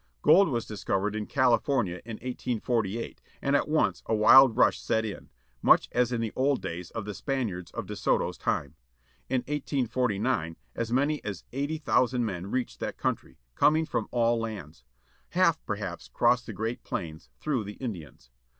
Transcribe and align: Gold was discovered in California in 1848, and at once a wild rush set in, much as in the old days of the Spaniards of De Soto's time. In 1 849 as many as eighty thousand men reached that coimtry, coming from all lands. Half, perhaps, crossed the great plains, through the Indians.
Gold 0.23 0.49
was 0.49 0.65
discovered 0.65 1.15
in 1.15 1.27
California 1.27 2.01
in 2.05 2.15
1848, 2.15 3.21
and 3.39 3.55
at 3.55 3.67
once 3.67 4.01
a 4.07 4.15
wild 4.15 4.57
rush 4.57 4.79
set 4.81 5.05
in, 5.05 5.29
much 5.61 5.89
as 5.91 6.11
in 6.11 6.21
the 6.21 6.33
old 6.35 6.59
days 6.59 6.89
of 6.89 7.05
the 7.05 7.13
Spaniards 7.13 7.69
of 7.73 7.85
De 7.85 7.95
Soto's 7.95 8.35
time. 8.39 8.73
In 9.29 9.41
1 9.41 9.43
849 9.47 10.57
as 10.75 10.91
many 10.91 11.23
as 11.23 11.43
eighty 11.53 11.77
thousand 11.77 12.25
men 12.25 12.49
reached 12.49 12.79
that 12.79 12.97
coimtry, 12.97 13.35
coming 13.53 13.85
from 13.85 14.07
all 14.09 14.39
lands. 14.39 14.83
Half, 15.33 15.63
perhaps, 15.67 16.07
crossed 16.07 16.47
the 16.47 16.53
great 16.53 16.83
plains, 16.83 17.29
through 17.39 17.63
the 17.63 17.73
Indians. 17.73 18.31